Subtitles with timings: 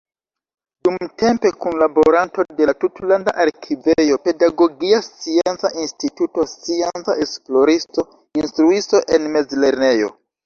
[0.85, 8.07] Dumtempe kunlaboranto de la Tutlanda Arkivejo, Pedagogia Scienca Instituto, scienca esploristo,
[8.45, 10.11] instruisto en mezlernejo.